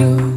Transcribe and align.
you. 0.00 0.29